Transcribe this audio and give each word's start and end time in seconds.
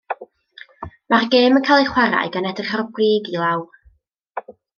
Mae'r 1.13 1.27
gêm 1.35 1.59
yn 1.59 1.67
cael 1.67 1.81
ei 1.83 1.89
chwarae 1.89 2.33
gan 2.37 2.49
edrych 2.53 2.73
o'r 2.79 2.85
brig 2.97 3.31
i 3.35 3.37
lawr. 3.45 3.79